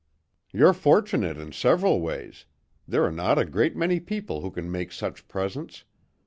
[0.51, 2.45] "You're fortunate in several ways;
[2.87, 5.83] there are not a great many people who can make such presents.